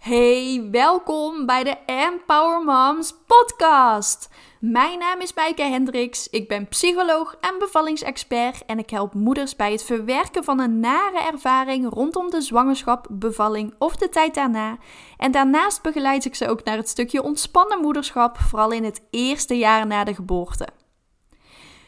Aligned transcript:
Hey, 0.00 0.68
welkom 0.70 1.46
bij 1.46 1.64
de 1.64 1.76
Empower 1.86 2.64
Moms 2.64 3.14
podcast. 3.26 4.28
Mijn 4.60 4.98
naam 4.98 5.20
is 5.20 5.34
Maaike 5.34 5.62
Hendricks. 5.62 6.28
Ik 6.28 6.48
ben 6.48 6.68
psycholoog 6.68 7.36
en 7.40 7.58
bevallingsexpert 7.58 8.64
en 8.66 8.78
ik 8.78 8.90
help 8.90 9.14
moeders 9.14 9.56
bij 9.56 9.72
het 9.72 9.82
verwerken 9.82 10.44
van 10.44 10.60
een 10.60 10.80
nare 10.80 11.22
ervaring 11.32 11.92
rondom 11.94 12.30
de 12.30 12.40
zwangerschap, 12.40 13.06
bevalling 13.10 13.74
of 13.78 13.96
de 13.96 14.08
tijd 14.08 14.34
daarna. 14.34 14.78
En 15.16 15.30
daarnaast 15.30 15.82
begeleid 15.82 16.24
ik 16.24 16.34
ze 16.34 16.48
ook 16.48 16.64
naar 16.64 16.76
het 16.76 16.88
stukje 16.88 17.22
ontspannen 17.22 17.80
moederschap, 17.80 18.38
vooral 18.38 18.70
in 18.70 18.84
het 18.84 19.02
eerste 19.10 19.58
jaar 19.58 19.86
na 19.86 20.04
de 20.04 20.14
geboorte. 20.14 20.68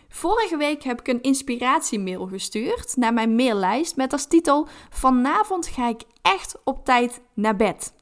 Vorige 0.09 0.57
week 0.57 0.83
heb 0.83 1.01
ik 1.01 1.09
een 1.09 1.23
inspiratiemail 1.23 2.27
gestuurd 2.27 2.97
naar 2.97 3.13
mijn 3.13 3.35
maillijst 3.35 3.97
met 3.97 4.13
als 4.13 4.27
titel: 4.27 4.69
Vanavond 4.91 5.67
ga 5.67 5.89
ik 5.89 6.03
echt 6.23 6.57
op 6.65 6.85
tijd 6.85 7.21
naar 7.35 7.57
bed. 7.57 8.01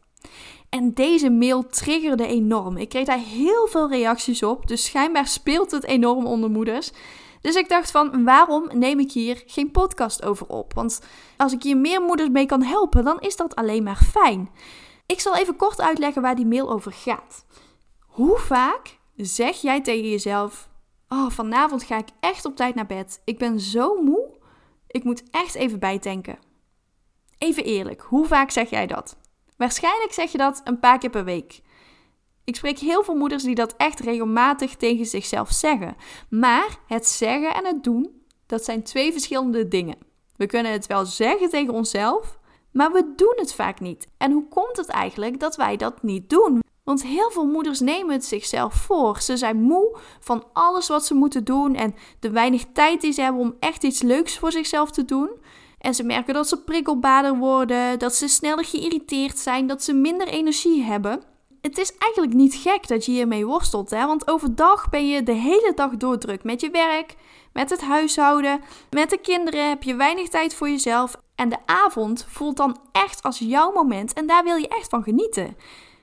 En 0.71 0.95
deze 0.95 1.31
mail 1.31 1.67
triggerde 1.67 2.27
enorm. 2.27 2.77
Ik 2.77 2.89
kreeg 2.89 3.07
daar 3.07 3.19
heel 3.19 3.67
veel 3.67 3.89
reacties 3.89 4.43
op, 4.43 4.67
dus 4.67 4.85
schijnbaar 4.85 5.27
speelt 5.27 5.71
het 5.71 5.85
enorm 5.85 6.27
onder 6.27 6.51
moeders. 6.51 6.91
Dus 7.41 7.55
ik 7.55 7.69
dacht 7.69 7.91
van, 7.91 8.25
waarom 8.25 8.69
neem 8.73 8.99
ik 8.99 9.13
hier 9.13 9.43
geen 9.47 9.71
podcast 9.71 10.25
over 10.25 10.47
op? 10.47 10.75
Want 10.75 11.01
als 11.37 11.53
ik 11.53 11.63
hier 11.63 11.77
meer 11.77 12.01
moeders 12.01 12.29
mee 12.29 12.47
kan 12.47 12.63
helpen, 12.63 13.05
dan 13.05 13.21
is 13.21 13.37
dat 13.37 13.55
alleen 13.55 13.83
maar 13.83 13.97
fijn. 13.97 14.51
Ik 15.07 15.21
zal 15.21 15.37
even 15.37 15.57
kort 15.57 15.81
uitleggen 15.81 16.23
waar 16.23 16.35
die 16.35 16.47
mail 16.47 16.71
over 16.71 16.93
gaat. 16.93 17.45
Hoe 18.07 18.39
vaak 18.39 18.99
zeg 19.17 19.61
jij 19.61 19.81
tegen 19.81 20.11
jezelf: 20.11 20.69
Oh, 21.09 21.31
vanavond 21.31 21.83
ga 21.83 21.99
ik 21.99 22.09
echt 22.21 22.45
op 22.45 22.57
tijd 22.57 22.75
naar 22.75 22.87
bed. 22.87 23.23
Ik 23.25 23.39
ben 23.39 23.61
zo 23.61 24.03
moe. 24.03 24.39
Ik 24.87 25.05
moet 25.05 25.23
echt 25.31 25.55
even 25.55 25.79
bijtanken. 25.79 26.39
Even 27.39 27.65
eerlijk, 27.65 28.01
hoe 28.01 28.27
vaak 28.27 28.51
zeg 28.51 28.71
jij 28.71 28.87
dat? 28.87 29.17
Waarschijnlijk 29.61 30.13
zeg 30.13 30.33
je 30.33 30.39
dat 30.39 30.61
een 30.65 30.79
paar 30.79 30.99
keer 30.99 31.11
per 31.11 31.25
week. 31.25 31.61
Ik 32.45 32.57
spreek 32.57 32.79
heel 32.79 33.05
veel 33.05 33.15
moeders 33.15 33.43
die 33.43 33.55
dat 33.55 33.75
echt 33.77 34.01
regelmatig 34.01 34.77
tegen 34.77 35.07
zichzelf 35.07 35.51
zeggen. 35.51 35.97
Maar 36.31 36.79
het 36.87 37.07
zeggen 37.07 37.55
en 37.55 37.65
het 37.65 37.85
doen, 37.85 38.23
dat 38.47 38.65
zijn 38.65 38.83
twee 38.83 39.13
verschillende 39.13 39.69
dingen. 39.69 39.97
We 40.37 40.47
kunnen 40.47 40.73
het 40.73 40.87
wel 40.87 41.05
zeggen 41.05 41.49
tegen 41.49 41.75
onszelf, 41.75 42.39
maar 42.73 42.93
we 42.93 43.13
doen 43.17 43.35
het 43.37 43.55
vaak 43.55 43.81
niet. 43.81 44.07
En 44.19 44.33
hoe 44.33 44.49
komt 44.49 44.77
het 44.77 44.89
eigenlijk 44.89 45.41
dat 45.41 45.57
wij 45.57 45.77
dat 45.77 46.03
niet 46.03 46.31
doen? 46.31 46.61
Want 46.85 47.03
heel 47.03 47.31
veel 47.31 47.47
moeders 47.47 47.81
nemen 47.81 48.13
het 48.13 48.25
zichzelf 48.25 48.75
voor. 48.75 49.21
Ze 49.21 49.37
zijn 49.37 49.63
moe 49.63 49.99
van 50.21 50.45
alles 50.53 50.89
wat 50.89 51.05
ze 51.05 51.15
moeten 51.15 51.45
doen 51.45 51.75
en 51.75 51.95
de 52.21 52.31
weinig 52.31 52.65
tijd 52.73 53.01
die 53.01 53.13
ze 53.13 53.21
hebben 53.21 53.41
om 53.41 53.57
echt 53.59 53.85
iets 53.85 54.03
leuks 54.03 54.39
voor 54.39 54.53
zichzelf 54.53 54.91
te 54.91 55.05
doen. 55.05 55.31
En 55.81 55.95
ze 55.95 56.03
merken 56.03 56.35
dat 56.35 56.49
ze 56.49 56.63
prikkelbaarder 56.63 57.37
worden, 57.37 57.99
dat 57.99 58.15
ze 58.15 58.29
sneller 58.29 58.65
geïrriteerd 58.65 59.39
zijn, 59.39 59.67
dat 59.67 59.83
ze 59.83 59.93
minder 59.93 60.29
energie 60.29 60.83
hebben. 60.83 61.23
Het 61.61 61.79
is 61.79 61.97
eigenlijk 61.99 62.35
niet 62.35 62.55
gek 62.55 62.89
dat 62.89 63.05
je 63.05 63.13
hiermee 63.13 63.47
worstelt, 63.47 63.91
hè? 63.91 64.07
want 64.07 64.29
overdag 64.29 64.89
ben 64.89 65.09
je 65.09 65.23
de 65.23 65.33
hele 65.33 65.73
dag 65.75 65.97
doordrukt 65.97 66.45
met 66.45 66.61
je 66.61 66.71
werk, 66.71 67.15
met 67.53 67.71
het 67.71 67.81
huishouden, 67.81 68.61
met 68.91 69.11
de 69.11 69.19
kinderen, 69.19 69.69
heb 69.69 69.83
je 69.83 69.95
weinig 69.95 70.29
tijd 70.29 70.55
voor 70.55 70.69
jezelf. 70.69 71.17
En 71.35 71.49
de 71.49 71.59
avond 71.67 72.27
voelt 72.29 72.57
dan 72.57 72.79
echt 72.93 73.23
als 73.23 73.39
jouw 73.39 73.73
moment 73.73 74.13
en 74.13 74.27
daar 74.27 74.45
wil 74.45 74.57
je 74.57 74.69
echt 74.69 74.89
van 74.89 75.03
genieten. 75.03 75.57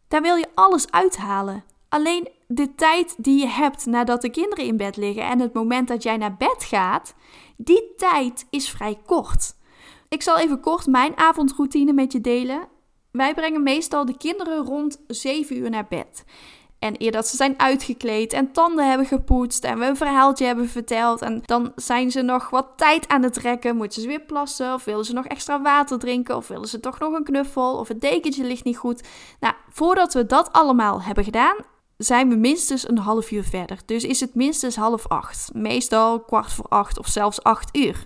Daar 0.08 0.22
wil 0.22 0.36
je 0.36 0.48
alles 0.54 0.92
uithalen. 0.92 1.64
Alleen 1.90 2.28
de 2.48 2.76
tijd 2.76 3.16
die 3.18 3.40
je 3.40 3.48
hebt 3.48 3.86
nadat 3.86 4.22
de 4.22 4.30
kinderen 4.30 4.66
in 4.66 4.78
bed 4.78 4.98
liggen 4.98 5.24
en 5.24 5.40
het 5.40 5.54
moment 5.54 5.88
dat 5.88 6.04
jij 6.04 6.18
naar 6.18 6.36
bed 6.36 6.64
gaat, 6.64 7.14
die 7.58 7.94
tijd 7.98 8.48
is 8.50 8.70
vrij 8.70 8.98
kort. 9.06 9.56
Ik 10.10 10.22
zal 10.22 10.38
even 10.38 10.60
kort 10.60 10.86
mijn 10.86 11.18
avondroutine 11.18 11.94
met 11.94 12.12
je 12.12 12.22
delen. 12.22 12.68
Wij 13.12 13.34
brengen 13.34 13.64
meestal 13.64 14.06
de 14.06 14.18
kinderen 14.18 14.66
rond 14.66 15.00
7 15.08 15.58
uur 15.58 15.70
naar 15.70 15.88
bed. 15.90 16.24
En 16.80 16.96
eer 16.98 17.12
dat 17.12 17.28
ze 17.28 17.36
zijn 17.36 17.60
uitgekleed 17.60 18.34
en 18.34 18.52
tanden 18.52 18.90
hebben 18.90 19.08
gepoetst 19.08 19.64
en 19.64 19.80
we 19.80 19.86
een 19.86 19.98
verhaaltje 19.98 20.46
hebben 20.46 20.70
verteld. 20.70 21.22
En 21.22 21.42
dan 21.46 21.72
zijn 21.76 22.12
ze 22.12 22.22
nog 22.22 22.50
wat 22.50 22.68
tijd 22.76 23.08
aan 23.08 23.24
het 23.24 23.38
rekken. 23.38 23.76
Moeten 23.76 24.02
ze 24.02 24.08
weer 24.08 24.22
plassen 24.22 24.74
of 24.74 24.84
willen 24.84 25.06
ze 25.06 25.14
nog 25.14 25.26
extra 25.26 25.62
water 25.62 26.00
drinken 26.00 26.36
of 26.36 26.48
willen 26.48 26.68
ze 26.68 26.80
toch 26.80 27.00
nog 27.00 27.14
een 27.14 27.24
knuffel 27.24 27.78
of 27.78 27.88
het 27.88 28.02
dekentje 28.02 28.44
ligt 28.44 28.64
niet 28.64 28.78
goed. 28.78 29.04
Nou, 29.40 29.54
voordat 29.70 30.14
we 30.14 30.26
dat 30.26 30.52
allemaal 30.52 31.02
hebben 31.02 31.24
gedaan, 31.24 31.56
zijn 31.98 32.30
we 32.30 32.36
minstens 32.36 32.88
een 32.88 32.98
half 32.98 33.32
uur 33.32 33.44
verder. 33.44 33.80
Dus 33.86 34.04
is 34.04 34.20
het 34.20 34.36
minstens 34.36 34.76
half 34.76 35.08
acht. 35.08 35.50
Meestal 35.54 36.20
kwart 36.20 36.54
voor 36.54 36.68
acht 36.70 37.00
of 37.00 37.08
zelfs 37.08 37.44
acht 37.44 37.78
uur. 37.78 38.06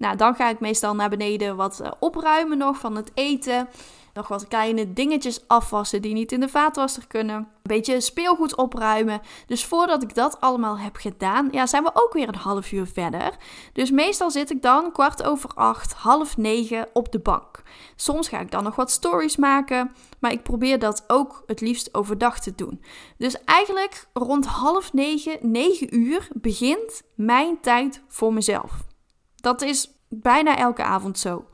Nou, 0.00 0.16
dan 0.16 0.34
ga 0.34 0.48
ik 0.48 0.60
meestal 0.60 0.94
naar 0.94 1.10
beneden 1.10 1.56
wat 1.56 1.80
eh, 1.80 1.90
opruimen 1.98 2.58
nog 2.58 2.78
van 2.78 2.96
het 2.96 3.10
eten. 3.14 3.68
Nog 4.14 4.28
wat 4.28 4.48
kleine 4.48 4.92
dingetjes 4.92 5.40
afwassen 5.46 6.02
die 6.02 6.14
niet 6.14 6.32
in 6.32 6.40
de 6.40 6.48
vaatwasser 6.48 7.06
kunnen. 7.06 7.36
Een 7.36 7.46
beetje 7.62 8.00
speelgoed 8.00 8.56
opruimen. 8.56 9.20
Dus 9.46 9.64
voordat 9.64 10.02
ik 10.02 10.14
dat 10.14 10.40
allemaal 10.40 10.78
heb 10.78 10.96
gedaan, 10.96 11.48
ja, 11.50 11.66
zijn 11.66 11.82
we 11.82 11.90
ook 11.94 12.12
weer 12.12 12.28
een 12.28 12.34
half 12.34 12.72
uur 12.72 12.86
verder. 12.86 13.36
Dus 13.72 13.90
meestal 13.90 14.30
zit 14.30 14.50
ik 14.50 14.62
dan 14.62 14.92
kwart 14.92 15.22
over 15.22 15.50
acht, 15.54 15.92
half 15.92 16.36
negen 16.36 16.88
op 16.92 17.12
de 17.12 17.18
bank. 17.20 17.62
Soms 17.96 18.28
ga 18.28 18.40
ik 18.40 18.50
dan 18.50 18.64
nog 18.64 18.76
wat 18.76 18.90
stories 18.90 19.36
maken, 19.36 19.92
maar 20.18 20.32
ik 20.32 20.42
probeer 20.42 20.78
dat 20.78 21.04
ook 21.06 21.42
het 21.46 21.60
liefst 21.60 21.94
overdag 21.94 22.40
te 22.40 22.54
doen. 22.54 22.84
Dus 23.16 23.44
eigenlijk 23.44 24.08
rond 24.12 24.46
half 24.46 24.92
negen, 24.92 25.38
negen 25.42 25.96
uur 25.96 26.28
begint 26.32 27.02
mijn 27.14 27.60
tijd 27.60 28.02
voor 28.08 28.32
mezelf. 28.32 28.88
Dat 29.40 29.62
is 29.62 29.92
bijna 30.08 30.56
elke 30.56 30.82
avond 30.82 31.18
zo. 31.18 31.44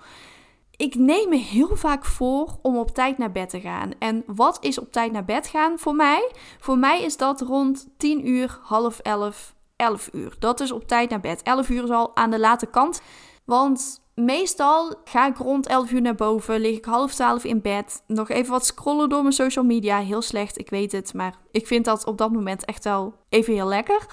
Ik 0.76 0.94
neem 0.94 1.28
me 1.28 1.36
heel 1.36 1.76
vaak 1.76 2.04
voor 2.04 2.58
om 2.62 2.76
op 2.76 2.90
tijd 2.90 3.18
naar 3.18 3.32
bed 3.32 3.48
te 3.48 3.60
gaan. 3.60 3.90
En 3.98 4.22
wat 4.26 4.58
is 4.60 4.78
op 4.78 4.92
tijd 4.92 5.12
naar 5.12 5.24
bed 5.24 5.46
gaan 5.46 5.78
voor 5.78 5.94
mij? 5.94 6.32
Voor 6.58 6.78
mij 6.78 7.02
is 7.02 7.16
dat 7.16 7.40
rond 7.40 7.88
10 7.96 8.28
uur, 8.28 8.58
half 8.62 8.98
11, 8.98 9.54
11 9.76 10.08
uur. 10.12 10.36
Dat 10.38 10.60
is 10.60 10.70
op 10.70 10.88
tijd 10.88 11.10
naar 11.10 11.20
bed. 11.20 11.42
11 11.42 11.68
uur 11.68 11.84
is 11.84 11.90
al 11.90 12.16
aan 12.16 12.30
de 12.30 12.38
late 12.38 12.66
kant. 12.66 13.00
Want 13.44 14.00
meestal 14.14 14.94
ga 15.04 15.26
ik 15.26 15.36
rond 15.36 15.66
11 15.66 15.90
uur 15.90 16.00
naar 16.00 16.14
boven, 16.14 16.60
lig 16.60 16.76
ik 16.76 16.84
half 16.84 17.14
12 17.14 17.44
in 17.44 17.60
bed. 17.60 18.02
Nog 18.06 18.28
even 18.28 18.50
wat 18.50 18.66
scrollen 18.66 19.08
door 19.08 19.22
mijn 19.22 19.34
social 19.34 19.64
media. 19.64 19.98
Heel 19.98 20.22
slecht, 20.22 20.58
ik 20.58 20.70
weet 20.70 20.92
het. 20.92 21.14
Maar 21.14 21.34
ik 21.50 21.66
vind 21.66 21.84
dat 21.84 22.06
op 22.06 22.18
dat 22.18 22.32
moment 22.32 22.64
echt 22.64 22.84
wel 22.84 23.14
even 23.28 23.54
heel 23.54 23.68
lekker. 23.68 24.06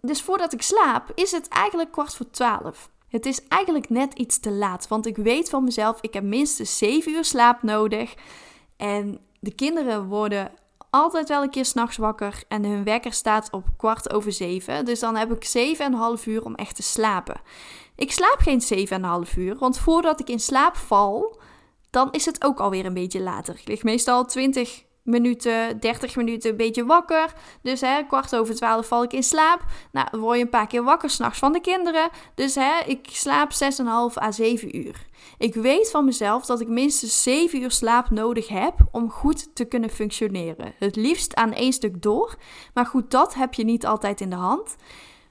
Dus 0.00 0.22
voordat 0.22 0.52
ik 0.52 0.62
slaap, 0.62 1.12
is 1.14 1.30
het 1.30 1.48
eigenlijk 1.48 1.92
kwart 1.92 2.14
voor 2.14 2.30
12. 2.30 2.90
Het 3.10 3.26
is 3.26 3.48
eigenlijk 3.48 3.88
net 3.88 4.14
iets 4.14 4.38
te 4.38 4.50
laat, 4.50 4.88
want 4.88 5.06
ik 5.06 5.16
weet 5.16 5.50
van 5.50 5.64
mezelf, 5.64 5.98
ik 6.00 6.14
heb 6.14 6.22
minstens 6.22 6.78
7 6.78 7.12
uur 7.12 7.24
slaap 7.24 7.62
nodig. 7.62 8.14
En 8.76 9.20
de 9.40 9.54
kinderen 9.54 10.06
worden 10.06 10.52
altijd 10.90 11.28
wel 11.28 11.42
een 11.42 11.50
keer 11.50 11.64
s'nachts 11.64 11.96
wakker 11.96 12.42
en 12.48 12.64
hun 12.64 12.84
wekker 12.84 13.12
staat 13.12 13.48
op 13.50 13.64
kwart 13.76 14.12
over 14.12 14.32
7. 14.32 14.84
Dus 14.84 15.00
dan 15.00 15.16
heb 15.16 15.32
ik 15.32 15.76
7,5 16.18 16.24
uur 16.24 16.44
om 16.44 16.54
echt 16.54 16.76
te 16.76 16.82
slapen. 16.82 17.40
Ik 17.96 18.12
slaap 18.12 18.38
geen 18.38 18.88
7,5 19.26 19.36
uur, 19.36 19.56
want 19.58 19.78
voordat 19.78 20.20
ik 20.20 20.28
in 20.28 20.40
slaap 20.40 20.76
val, 20.76 21.40
dan 21.90 22.08
is 22.10 22.24
het 22.24 22.44
ook 22.44 22.60
alweer 22.60 22.84
een 22.84 22.94
beetje 22.94 23.20
later. 23.20 23.54
Ik 23.54 23.68
lig 23.68 23.82
meestal 23.82 24.24
20 24.24 24.84
minuten, 25.02 25.80
30 25.80 26.16
minuten 26.16 26.50
een 26.50 26.56
beetje 26.56 26.86
wakker. 26.86 27.32
Dus 27.62 27.80
hè, 27.80 28.02
kwart 28.06 28.36
over 28.36 28.54
12 28.54 28.86
val 28.86 29.02
ik 29.02 29.12
in 29.12 29.22
slaap. 29.22 29.64
Nou, 29.92 30.08
word 30.10 30.36
je 30.36 30.42
een 30.42 30.50
paar 30.50 30.66
keer 30.66 30.82
wakker 30.82 31.10
s'nachts 31.10 31.38
van 31.38 31.52
de 31.52 31.60
kinderen. 31.60 32.08
Dus 32.34 32.54
hè, 32.54 32.80
ik 32.86 33.06
slaap 33.10 33.50
6,5 33.52 34.22
à 34.22 34.30
7 34.30 34.76
uur. 34.76 35.08
Ik 35.38 35.54
weet 35.54 35.90
van 35.90 36.04
mezelf 36.04 36.46
dat 36.46 36.60
ik 36.60 36.68
minstens 36.68 37.22
7 37.22 37.62
uur 37.62 37.70
slaap 37.70 38.10
nodig 38.10 38.48
heb 38.48 38.74
om 38.92 39.10
goed 39.10 39.54
te 39.54 39.64
kunnen 39.64 39.90
functioneren. 39.90 40.74
Het 40.78 40.96
liefst 40.96 41.34
aan 41.34 41.52
één 41.52 41.72
stuk 41.72 42.02
door. 42.02 42.36
Maar 42.74 42.86
goed, 42.86 43.10
dat 43.10 43.34
heb 43.34 43.54
je 43.54 43.64
niet 43.64 43.86
altijd 43.86 44.20
in 44.20 44.30
de 44.30 44.36
hand. 44.36 44.76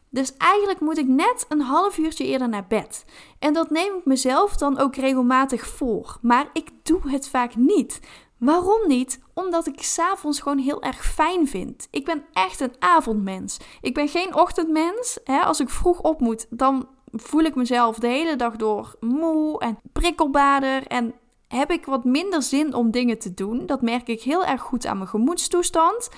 Dus 0.09 0.33
eigenlijk 0.37 0.79
moet 0.79 0.97
ik 0.97 1.07
net 1.07 1.45
een 1.49 1.61
half 1.61 1.97
uurtje 1.97 2.25
eerder 2.25 2.49
naar 2.49 2.67
bed. 2.67 3.05
En 3.39 3.53
dat 3.53 3.69
neem 3.69 3.95
ik 3.95 4.05
mezelf 4.05 4.57
dan 4.57 4.77
ook 4.77 4.95
regelmatig 4.95 5.67
voor. 5.67 6.17
Maar 6.21 6.49
ik 6.53 6.69
doe 6.83 7.01
het 7.05 7.29
vaak 7.29 7.55
niet. 7.55 7.99
Waarom 8.37 8.87
niet? 8.87 9.19
Omdat 9.43 9.67
ik 9.67 9.81
s'avonds 9.81 10.39
gewoon 10.39 10.57
heel 10.57 10.81
erg 10.81 11.05
fijn 11.05 11.47
vind. 11.47 11.87
Ik 11.91 12.05
ben 12.05 12.23
echt 12.33 12.59
een 12.59 12.75
avondmens. 12.79 13.57
Ik 13.81 13.93
ben 13.93 14.07
geen 14.07 14.35
ochtendmens. 14.35 15.19
Hè? 15.23 15.39
Als 15.39 15.59
ik 15.59 15.69
vroeg 15.69 16.01
op 16.01 16.19
moet, 16.19 16.47
dan 16.49 16.87
voel 17.11 17.41
ik 17.41 17.55
mezelf 17.55 17.99
de 17.99 18.07
hele 18.07 18.35
dag 18.35 18.55
door 18.55 18.95
moe 18.99 19.59
en 19.59 19.79
prikkelbaarder. 19.91 20.87
En 20.87 21.13
heb 21.47 21.71
ik 21.71 21.85
wat 21.85 22.03
minder 22.03 22.41
zin 22.41 22.73
om 22.73 22.91
dingen 22.91 23.19
te 23.19 23.33
doen. 23.33 23.65
Dat 23.65 23.81
merk 23.81 24.07
ik 24.07 24.21
heel 24.21 24.45
erg 24.45 24.61
goed 24.61 24.85
aan 24.85 24.97
mijn 24.97 25.09
gemoedstoestand. 25.09 26.09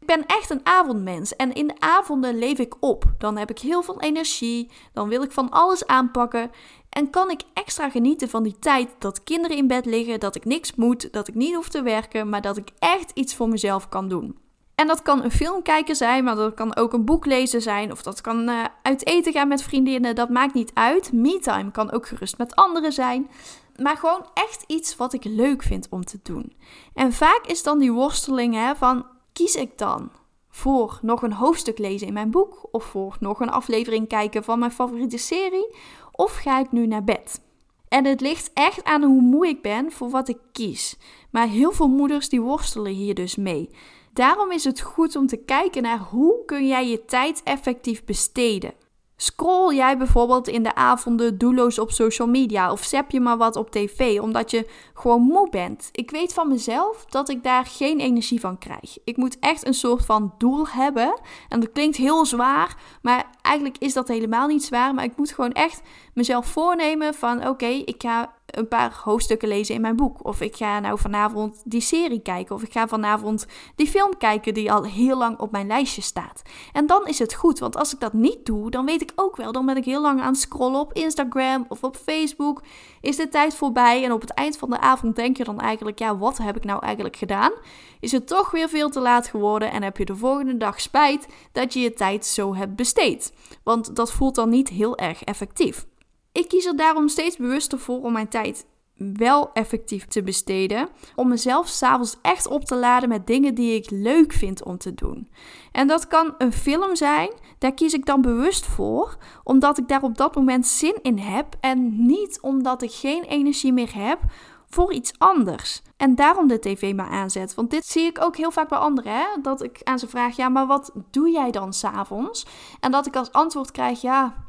Ik 0.00 0.06
ben 0.06 0.26
echt 0.26 0.50
een 0.50 0.66
avondmens 0.66 1.36
en 1.36 1.52
in 1.52 1.66
de 1.66 1.74
avonden 1.78 2.38
leef 2.38 2.58
ik 2.58 2.74
op. 2.80 3.04
Dan 3.18 3.36
heb 3.36 3.50
ik 3.50 3.58
heel 3.58 3.82
veel 3.82 4.00
energie, 4.00 4.70
dan 4.92 5.08
wil 5.08 5.22
ik 5.22 5.32
van 5.32 5.50
alles 5.50 5.86
aanpakken. 5.86 6.50
En 6.94 7.10
kan 7.10 7.30
ik 7.30 7.40
extra 7.54 7.90
genieten 7.90 8.28
van 8.28 8.42
die 8.42 8.58
tijd 8.58 8.88
dat 8.98 9.24
kinderen 9.24 9.56
in 9.56 9.66
bed 9.66 9.86
liggen, 9.86 10.20
dat 10.20 10.34
ik 10.34 10.44
niks 10.44 10.74
moet, 10.74 11.12
dat 11.12 11.28
ik 11.28 11.34
niet 11.34 11.54
hoef 11.54 11.68
te 11.68 11.82
werken, 11.82 12.28
maar 12.28 12.40
dat 12.40 12.56
ik 12.56 12.68
echt 12.78 13.10
iets 13.14 13.34
voor 13.34 13.48
mezelf 13.48 13.88
kan 13.88 14.08
doen. 14.08 14.38
En 14.74 14.86
dat 14.86 15.02
kan 15.02 15.22
een 15.22 15.30
film 15.30 15.62
kijken 15.62 15.96
zijn, 15.96 16.24
maar 16.24 16.34
dat 16.34 16.54
kan 16.54 16.76
ook 16.76 16.92
een 16.92 17.04
boek 17.04 17.26
lezen 17.26 17.62
zijn. 17.62 17.92
Of 17.92 18.02
dat 18.02 18.20
kan 18.20 18.48
uh, 18.48 18.64
uit 18.82 19.06
eten 19.06 19.32
gaan 19.32 19.48
met 19.48 19.62
vriendinnen. 19.62 20.14
Dat 20.14 20.28
maakt 20.28 20.54
niet 20.54 20.70
uit. 20.74 21.12
Me-time 21.12 21.70
kan 21.70 21.92
ook 21.92 22.06
gerust 22.06 22.38
met 22.38 22.54
anderen 22.54 22.92
zijn. 22.92 23.30
maar 23.76 23.96
gewoon 23.96 24.26
echt 24.34 24.64
iets 24.66 24.96
wat 24.96 25.12
ik 25.12 25.24
leuk 25.24 25.62
vind 25.62 25.86
om 25.90 26.04
te 26.04 26.18
doen. 26.22 26.52
En 26.94 27.12
vaak 27.12 27.42
is 27.46 27.62
dan 27.62 27.78
die 27.78 27.92
worsteling 27.92 28.54
hè, 28.54 28.76
van 28.76 29.06
kies 29.32 29.54
ik 29.54 29.78
dan 29.78 30.10
voor 30.50 30.98
nog 31.02 31.22
een 31.22 31.32
hoofdstuk 31.32 31.78
lezen 31.78 32.06
in 32.06 32.12
mijn 32.12 32.30
boek 32.30 32.68
of 32.70 32.84
voor 32.84 33.16
nog 33.20 33.40
een 33.40 33.50
aflevering 33.50 34.08
kijken 34.08 34.44
van 34.44 34.58
mijn 34.58 34.70
favoriete 34.70 35.18
serie 35.18 35.74
of 36.16 36.36
ga 36.36 36.58
ik 36.58 36.72
nu 36.72 36.86
naar 36.86 37.04
bed? 37.04 37.42
En 37.88 38.04
het 38.04 38.20
ligt 38.20 38.50
echt 38.54 38.84
aan 38.84 39.02
hoe 39.02 39.20
moe 39.20 39.46
ik 39.46 39.62
ben 39.62 39.92
voor 39.92 40.10
wat 40.10 40.28
ik 40.28 40.38
kies. 40.52 40.96
Maar 41.30 41.46
heel 41.46 41.72
veel 41.72 41.88
moeders 41.88 42.28
die 42.28 42.40
worstelen 42.40 42.92
hier 42.92 43.14
dus 43.14 43.36
mee. 43.36 43.70
Daarom 44.12 44.50
is 44.50 44.64
het 44.64 44.80
goed 44.80 45.16
om 45.16 45.26
te 45.26 45.36
kijken 45.36 45.82
naar 45.82 45.98
hoe 45.98 46.44
kun 46.44 46.66
jij 46.66 46.88
je 46.88 47.04
tijd 47.04 47.42
effectief 47.42 48.04
besteden. 48.04 48.74
Scroll 49.16 49.74
jij 49.74 49.98
bijvoorbeeld 49.98 50.48
in 50.48 50.62
de 50.62 50.74
avonden 50.74 51.38
doelloos 51.38 51.78
op 51.78 51.90
social 51.90 52.28
media 52.28 52.72
of 52.72 52.84
zap 52.84 53.10
je 53.10 53.20
maar 53.20 53.36
wat 53.36 53.56
op 53.56 53.70
tv 53.70 54.20
omdat 54.20 54.50
je 54.50 54.68
gewoon 54.94 55.22
moe 55.22 55.50
bent? 55.50 55.88
Ik 55.92 56.10
weet 56.10 56.34
van 56.34 56.48
mezelf 56.48 57.04
dat 57.04 57.28
ik 57.28 57.42
daar 57.42 57.66
geen 57.66 58.00
energie 58.00 58.40
van 58.40 58.58
krijg. 58.58 58.98
Ik 59.04 59.16
moet 59.16 59.38
echt 59.38 59.66
een 59.66 59.74
soort 59.74 60.04
van 60.04 60.34
doel 60.38 60.68
hebben. 60.68 61.20
En 61.48 61.60
dat 61.60 61.72
klinkt 61.72 61.96
heel 61.96 62.26
zwaar, 62.26 62.76
maar 63.02 63.30
eigenlijk 63.42 63.78
is 63.78 63.92
dat 63.92 64.08
helemaal 64.08 64.46
niet 64.46 64.64
zwaar. 64.64 64.94
Maar 64.94 65.04
ik 65.04 65.16
moet 65.16 65.32
gewoon 65.32 65.52
echt 65.52 65.82
mezelf 66.14 66.46
voornemen 66.46 67.14
van 67.14 67.48
oké, 67.48 67.66
ik 67.66 68.02
ga 68.02 68.32
een 68.46 68.68
paar 68.68 69.00
hoofdstukken 69.04 69.48
lezen 69.48 69.74
in 69.74 69.80
mijn 69.80 69.96
boek. 69.96 70.24
Of 70.24 70.40
ik 70.40 70.56
ga 70.56 70.80
nou 70.80 70.98
vanavond 70.98 71.62
die 71.64 71.80
serie 71.80 72.20
kijken. 72.20 72.54
Of 72.54 72.62
ik 72.62 72.72
ga 72.72 72.88
vanavond 72.88 73.46
die 73.76 73.86
film 73.86 74.16
kijken 74.18 74.54
die 74.54 74.72
al 74.72 74.84
heel 74.84 75.18
lang 75.18 75.38
op 75.38 75.50
mijn 75.50 75.66
lijstje 75.66 76.02
staat. 76.02 76.42
En 76.72 76.86
dan 76.86 77.06
is 77.06 77.18
het 77.18 77.34
goed, 77.34 77.58
want 77.58 77.76
als 77.76 77.94
ik 77.94 78.00
dat 78.00 78.12
niet 78.12 78.46
doe, 78.46 78.70
dan 78.70 78.84
weet 78.84 79.02
ik 79.02 79.12
ook 79.14 79.36
wel, 79.36 79.52
dan 79.52 79.66
ben 79.66 79.76
ik 79.76 79.84
heel 79.84 80.00
lang 80.00 80.20
aan 80.20 80.32
het 80.32 80.40
scrollen 80.40 80.80
op 80.80 80.92
Instagram 80.92 81.64
of 81.68 81.82
op 81.82 81.96
Facebook. 81.96 82.62
Is 83.00 83.16
de 83.16 83.28
tijd 83.28 83.54
voorbij 83.54 84.04
en 84.04 84.12
op 84.12 84.20
het 84.20 84.30
eind 84.30 84.56
van 84.56 84.70
de 84.70 84.80
avond 84.80 85.16
denk 85.16 85.36
je 85.36 85.44
dan 85.44 85.60
eigenlijk, 85.60 85.98
ja, 85.98 86.18
wat 86.18 86.38
heb 86.38 86.56
ik 86.56 86.64
nou 86.64 86.82
eigenlijk 86.82 87.16
gedaan? 87.16 87.52
Is 88.00 88.12
het 88.12 88.26
toch 88.26 88.50
weer 88.50 88.68
veel 88.68 88.90
te 88.90 89.00
laat 89.00 89.26
geworden 89.26 89.70
en 89.70 89.82
heb 89.82 89.96
je 89.96 90.04
de 90.04 90.16
volgende 90.16 90.56
dag 90.56 90.80
spijt 90.80 91.26
dat 91.52 91.72
je 91.72 91.80
je 91.80 91.92
tijd 91.92 92.26
zo 92.26 92.54
hebt 92.54 92.76
besteed? 92.76 93.32
Want 93.62 93.96
dat 93.96 94.12
voelt 94.12 94.34
dan 94.34 94.48
niet 94.48 94.68
heel 94.68 94.98
erg 94.98 95.24
effectief. 95.24 95.86
Ik 96.34 96.48
kies 96.48 96.66
er 96.66 96.76
daarom 96.76 97.08
steeds 97.08 97.36
bewuster 97.36 97.78
voor 97.78 98.02
om 98.02 98.12
mijn 98.12 98.28
tijd 98.28 98.66
wel 98.96 99.52
effectief 99.52 100.06
te 100.06 100.22
besteden. 100.22 100.88
Om 101.14 101.28
mezelf 101.28 101.68
s'avonds 101.68 102.16
echt 102.22 102.46
op 102.46 102.64
te 102.64 102.76
laden 102.76 103.08
met 103.08 103.26
dingen 103.26 103.54
die 103.54 103.74
ik 103.74 103.90
leuk 103.90 104.32
vind 104.32 104.64
om 104.64 104.78
te 104.78 104.94
doen. 104.94 105.30
En 105.72 105.86
dat 105.86 106.06
kan 106.06 106.34
een 106.38 106.52
film 106.52 106.96
zijn, 106.96 107.30
daar 107.58 107.74
kies 107.74 107.92
ik 107.92 108.06
dan 108.06 108.20
bewust 108.20 108.66
voor, 108.66 109.16
omdat 109.44 109.78
ik 109.78 109.88
daar 109.88 110.02
op 110.02 110.16
dat 110.16 110.34
moment 110.34 110.66
zin 110.66 110.98
in 111.02 111.18
heb 111.18 111.56
en 111.60 112.06
niet 112.06 112.40
omdat 112.40 112.82
ik 112.82 112.92
geen 112.92 113.22
energie 113.22 113.72
meer 113.72 113.94
heb 113.94 114.18
voor 114.66 114.92
iets 114.92 115.12
anders. 115.18 115.82
En 115.96 116.14
daarom 116.14 116.48
de 116.48 116.58
tv 116.58 116.94
maar 116.94 117.10
aanzet. 117.10 117.54
Want 117.54 117.70
dit 117.70 117.86
zie 117.86 118.04
ik 118.04 118.24
ook 118.24 118.36
heel 118.36 118.50
vaak 118.50 118.68
bij 118.68 118.78
anderen. 118.78 119.12
Hè? 119.12 119.26
Dat 119.42 119.62
ik 119.62 119.80
aan 119.82 119.98
ze 119.98 120.08
vraag: 120.08 120.36
ja, 120.36 120.48
maar 120.48 120.66
wat 120.66 120.92
doe 121.10 121.30
jij 121.30 121.50
dan 121.50 121.72
s'avonds? 121.72 122.46
En 122.80 122.90
dat 122.90 123.06
ik 123.06 123.16
als 123.16 123.32
antwoord 123.32 123.70
krijg: 123.70 124.00
ja 124.00 124.44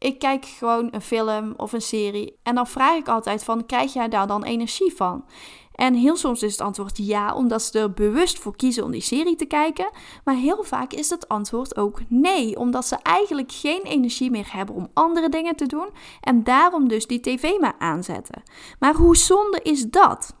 ik 0.00 0.18
kijk 0.18 0.44
gewoon 0.44 0.88
een 0.90 1.00
film 1.00 1.54
of 1.56 1.72
een 1.72 1.82
serie 1.82 2.38
en 2.42 2.54
dan 2.54 2.66
vraag 2.66 2.96
ik 2.96 3.08
altijd 3.08 3.44
van, 3.44 3.66
krijg 3.66 3.92
jij 3.92 4.08
daar 4.08 4.26
dan 4.26 4.44
energie 4.44 4.94
van? 4.94 5.24
En 5.74 5.94
heel 5.94 6.16
soms 6.16 6.42
is 6.42 6.52
het 6.52 6.60
antwoord 6.60 6.96
ja, 6.96 7.34
omdat 7.34 7.62
ze 7.62 7.78
er 7.78 7.92
bewust 7.92 8.38
voor 8.38 8.56
kiezen 8.56 8.84
om 8.84 8.90
die 8.90 9.00
serie 9.00 9.36
te 9.36 9.44
kijken. 9.44 9.90
Maar 10.24 10.34
heel 10.34 10.62
vaak 10.62 10.92
is 10.92 11.10
het 11.10 11.28
antwoord 11.28 11.76
ook 11.76 12.00
nee, 12.08 12.56
omdat 12.56 12.86
ze 12.86 12.96
eigenlijk 13.02 13.52
geen 13.52 13.82
energie 13.82 14.30
meer 14.30 14.52
hebben 14.52 14.74
om 14.74 14.90
andere 14.94 15.28
dingen 15.28 15.56
te 15.56 15.66
doen 15.66 15.88
en 16.20 16.44
daarom 16.44 16.88
dus 16.88 17.06
die 17.06 17.20
tv 17.20 17.58
maar 17.58 17.74
aanzetten. 17.78 18.42
Maar 18.78 18.94
hoe 18.94 19.16
zonde 19.16 19.60
is 19.62 19.84
dat? 19.84 20.34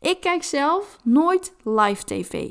Ik 0.00 0.20
kijk 0.20 0.42
zelf 0.42 0.96
nooit 1.04 1.54
live 1.62 2.04
tv. 2.04 2.50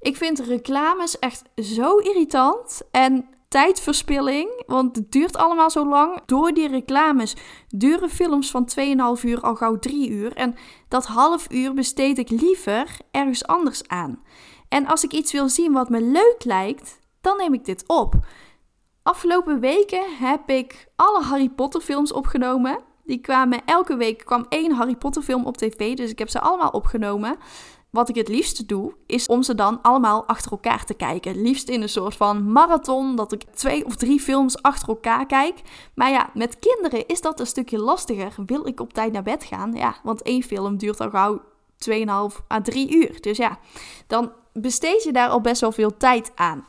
Ik 0.00 0.16
vind 0.16 0.38
reclames 0.38 1.18
echt 1.18 1.42
zo 1.56 1.96
irritant 1.96 2.80
en 2.90 3.28
tijdverspilling, 3.48 4.62
want 4.66 4.96
het 4.96 5.12
duurt 5.12 5.36
allemaal 5.36 5.70
zo 5.70 5.88
lang. 5.88 6.20
Door 6.26 6.52
die 6.52 6.68
reclames 6.68 7.36
duren 7.68 8.10
films 8.10 8.50
van 8.50 8.68
2,5 9.18 9.24
uur 9.24 9.40
al 9.40 9.54
gauw 9.54 9.78
3 9.78 10.10
uur. 10.10 10.32
En 10.34 10.54
dat 10.88 11.06
half 11.06 11.52
uur 11.52 11.74
besteed 11.74 12.18
ik 12.18 12.30
liever 12.30 12.98
ergens 13.10 13.46
anders 13.46 13.88
aan. 13.88 14.22
En 14.68 14.86
als 14.86 15.04
ik 15.04 15.12
iets 15.12 15.32
wil 15.32 15.48
zien 15.48 15.72
wat 15.72 15.88
me 15.88 16.02
leuk 16.02 16.44
lijkt, 16.44 17.00
dan 17.20 17.36
neem 17.36 17.54
ik 17.54 17.64
dit 17.64 17.84
op. 17.86 18.14
Afgelopen 19.02 19.60
weken 19.60 20.16
heb 20.18 20.50
ik 20.50 20.88
alle 20.96 21.22
Harry 21.22 21.48
Potter 21.48 21.80
films 21.80 22.12
opgenomen. 22.12 22.78
Die 23.04 23.20
kwamen 23.20 23.60
elke 23.64 23.96
week 23.96 24.24
kwam 24.24 24.46
één 24.48 24.72
Harry 24.72 24.96
Potter 24.96 25.22
film 25.22 25.44
op 25.44 25.56
tv, 25.56 25.96
dus 25.96 26.10
ik 26.10 26.18
heb 26.18 26.28
ze 26.28 26.40
allemaal 26.40 26.70
opgenomen. 26.70 27.36
Wat 27.90 28.08
ik 28.08 28.14
het 28.14 28.28
liefst 28.28 28.68
doe, 28.68 28.94
is 29.06 29.26
om 29.26 29.42
ze 29.42 29.54
dan 29.54 29.82
allemaal 29.82 30.26
achter 30.26 30.50
elkaar 30.50 30.84
te 30.84 30.94
kijken. 30.94 31.42
Liefst 31.42 31.68
in 31.68 31.82
een 31.82 31.88
soort 31.88 32.16
van 32.16 32.52
marathon, 32.52 33.16
dat 33.16 33.32
ik 33.32 33.42
twee 33.54 33.84
of 33.84 33.96
drie 33.96 34.20
films 34.20 34.62
achter 34.62 34.88
elkaar 34.88 35.26
kijk. 35.26 35.60
Maar 35.94 36.10
ja, 36.10 36.30
met 36.34 36.58
kinderen 36.58 37.06
is 37.06 37.20
dat 37.20 37.40
een 37.40 37.46
stukje 37.46 37.78
lastiger. 37.78 38.34
Wil 38.46 38.66
ik 38.66 38.80
op 38.80 38.92
tijd 38.92 39.12
naar 39.12 39.22
bed 39.22 39.44
gaan? 39.44 39.72
Ja, 39.74 39.96
want 40.02 40.22
één 40.22 40.42
film 40.42 40.76
duurt 40.76 41.00
al 41.00 41.10
gauw 41.10 41.40
2,5 41.90 42.44
à 42.52 42.60
3 42.62 42.96
uur. 42.96 43.20
Dus 43.20 43.36
ja, 43.36 43.58
dan 44.06 44.32
besteed 44.52 45.02
je 45.02 45.12
daar 45.12 45.28
al 45.28 45.40
best 45.40 45.60
wel 45.60 45.72
veel 45.72 45.96
tijd 45.96 46.32
aan. 46.34 46.66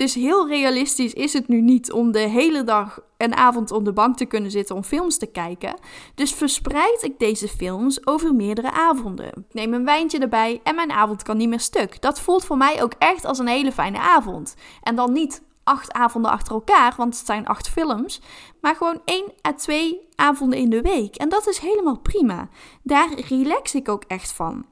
Dus 0.00 0.14
heel 0.14 0.48
realistisch 0.48 1.12
is 1.12 1.32
het 1.32 1.48
nu 1.48 1.60
niet 1.60 1.92
om 1.92 2.12
de 2.12 2.18
hele 2.18 2.64
dag 2.64 3.00
en 3.16 3.36
avond 3.36 3.70
op 3.70 3.84
de 3.84 3.92
bank 3.92 4.16
te 4.16 4.24
kunnen 4.24 4.50
zitten 4.50 4.76
om 4.76 4.82
films 4.82 5.18
te 5.18 5.26
kijken. 5.26 5.74
Dus 6.14 6.34
verspreid 6.34 7.02
ik 7.02 7.18
deze 7.18 7.48
films 7.48 8.06
over 8.06 8.34
meerdere 8.34 8.70
avonden. 8.70 9.26
Ik 9.26 9.54
neem 9.54 9.74
een 9.74 9.84
wijntje 9.84 10.18
erbij 10.18 10.60
en 10.62 10.74
mijn 10.74 10.90
avond 10.90 11.22
kan 11.22 11.36
niet 11.36 11.48
meer 11.48 11.60
stuk. 11.60 12.00
Dat 12.00 12.20
voelt 12.20 12.44
voor 12.44 12.56
mij 12.56 12.82
ook 12.82 12.92
echt 12.98 13.24
als 13.24 13.38
een 13.38 13.46
hele 13.46 13.72
fijne 13.72 13.98
avond. 13.98 14.54
En 14.82 14.94
dan 14.94 15.12
niet 15.12 15.42
acht 15.64 15.92
avonden 15.92 16.30
achter 16.30 16.54
elkaar, 16.54 16.94
want 16.96 17.16
het 17.16 17.26
zijn 17.26 17.46
acht 17.46 17.68
films. 17.68 18.20
Maar 18.60 18.76
gewoon 18.76 19.00
één 19.04 19.32
à 19.46 19.52
twee 19.52 20.08
avonden 20.14 20.58
in 20.58 20.70
de 20.70 20.82
week. 20.82 21.16
En 21.16 21.28
dat 21.28 21.48
is 21.48 21.58
helemaal 21.58 21.98
prima. 21.98 22.48
Daar 22.82 23.08
relax 23.28 23.74
ik 23.74 23.88
ook 23.88 24.04
echt 24.06 24.32
van. 24.32 24.64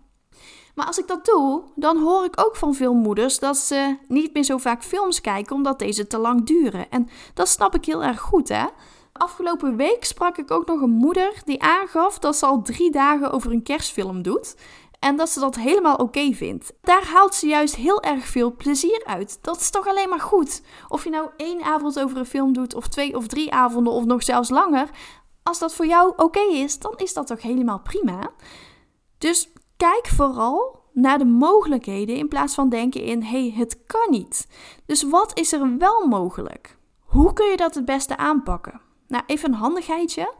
Maar 0.78 0.86
als 0.86 0.98
ik 0.98 1.06
dat 1.06 1.24
doe, 1.24 1.62
dan 1.74 1.98
hoor 1.98 2.24
ik 2.24 2.40
ook 2.40 2.56
van 2.56 2.74
veel 2.74 2.94
moeders 2.94 3.38
dat 3.38 3.56
ze 3.56 3.96
niet 4.08 4.34
meer 4.34 4.42
zo 4.42 4.58
vaak 4.58 4.82
films 4.82 5.20
kijken 5.20 5.56
omdat 5.56 5.78
deze 5.78 6.06
te 6.06 6.18
lang 6.18 6.46
duren. 6.46 6.90
En 6.90 7.08
dat 7.34 7.48
snap 7.48 7.74
ik 7.74 7.84
heel 7.84 8.04
erg 8.04 8.20
goed, 8.20 8.48
hè? 8.48 8.66
Afgelopen 9.12 9.76
week 9.76 10.04
sprak 10.04 10.36
ik 10.38 10.50
ook 10.50 10.66
nog 10.66 10.80
een 10.80 10.90
moeder 10.90 11.32
die 11.44 11.62
aangaf 11.62 12.18
dat 12.18 12.36
ze 12.36 12.46
al 12.46 12.62
drie 12.62 12.90
dagen 12.90 13.30
over 13.30 13.52
een 13.52 13.62
kerstfilm 13.62 14.22
doet. 14.22 14.54
En 14.98 15.16
dat 15.16 15.28
ze 15.28 15.40
dat 15.40 15.56
helemaal 15.56 15.96
oké 15.96 16.32
vindt. 16.32 16.72
Daar 16.80 17.06
haalt 17.06 17.34
ze 17.34 17.46
juist 17.46 17.76
heel 17.76 18.02
erg 18.02 18.26
veel 18.26 18.56
plezier 18.56 19.02
uit. 19.04 19.38
Dat 19.42 19.60
is 19.60 19.70
toch 19.70 19.86
alleen 19.86 20.08
maar 20.08 20.20
goed. 20.20 20.62
Of 20.88 21.04
je 21.04 21.10
nou 21.10 21.28
één 21.36 21.62
avond 21.62 22.00
over 22.00 22.16
een 22.16 22.26
film 22.26 22.52
doet, 22.52 22.74
of 22.74 22.88
twee 22.88 23.16
of 23.16 23.26
drie 23.26 23.52
avonden, 23.52 23.92
of 23.92 24.04
nog 24.04 24.22
zelfs 24.22 24.48
langer. 24.48 24.88
Als 25.42 25.58
dat 25.58 25.74
voor 25.74 25.86
jou 25.86 26.12
oké 26.16 26.40
is, 26.40 26.78
dan 26.78 26.94
is 26.96 27.14
dat 27.14 27.26
toch 27.26 27.42
helemaal 27.42 27.80
prima. 27.80 28.30
Dus 29.18 29.52
kijk 29.76 30.06
vooral 30.06 30.77
naar 31.00 31.18
de 31.18 31.24
mogelijkheden 31.24 32.16
in 32.16 32.28
plaats 32.28 32.54
van 32.54 32.68
denken 32.68 33.02
in 33.02 33.22
hey, 33.22 33.52
het 33.56 33.78
kan 33.86 34.10
niet. 34.10 34.46
Dus 34.86 35.02
wat 35.02 35.38
is 35.38 35.52
er 35.52 35.78
wel 35.78 36.06
mogelijk? 36.06 36.76
Hoe 36.98 37.32
kun 37.32 37.46
je 37.50 37.56
dat 37.56 37.74
het 37.74 37.84
beste 37.84 38.16
aanpakken? 38.16 38.80
Nou, 39.08 39.22
even 39.26 39.48
een 39.48 39.58
handigheidje. 39.58 40.34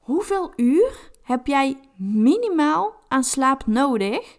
Hoeveel 0.00 0.52
uur 0.56 1.10
heb 1.22 1.46
jij 1.46 1.80
minimaal 1.96 2.94
aan 3.08 3.24
slaap 3.24 3.66
nodig? 3.66 4.38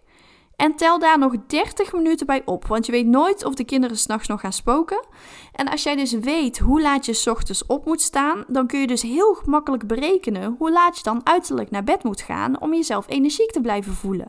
En 0.56 0.74
tel 0.74 0.98
daar 0.98 1.18
nog 1.18 1.34
30 1.46 1.92
minuten 1.92 2.26
bij 2.26 2.42
op, 2.44 2.66
want 2.66 2.86
je 2.86 2.92
weet 2.92 3.06
nooit 3.06 3.44
of 3.44 3.54
de 3.54 3.64
kinderen 3.64 3.96
s'nachts 3.96 4.28
nog 4.28 4.40
gaan 4.40 4.52
spoken. 4.52 5.06
En 5.52 5.68
als 5.68 5.82
jij 5.82 5.96
dus 5.96 6.12
weet 6.12 6.58
hoe 6.58 6.80
laat 6.80 7.06
je 7.06 7.12
s 7.12 7.26
ochtends 7.26 7.66
op 7.66 7.84
moet 7.84 8.00
staan, 8.00 8.44
dan 8.48 8.66
kun 8.66 8.80
je 8.80 8.86
dus 8.86 9.02
heel 9.02 9.38
makkelijk 9.44 9.86
berekenen 9.86 10.54
hoe 10.58 10.72
laat 10.72 10.96
je 10.96 11.02
dan 11.02 11.20
uiterlijk 11.26 11.70
naar 11.70 11.84
bed 11.84 12.04
moet 12.04 12.20
gaan 12.20 12.60
om 12.60 12.74
jezelf 12.74 13.08
energiek 13.08 13.50
te 13.50 13.60
blijven 13.60 13.92
voelen. 13.92 14.28